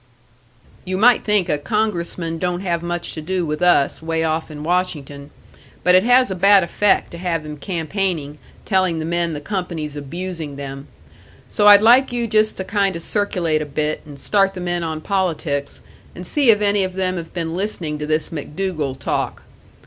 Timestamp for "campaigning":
7.55-8.39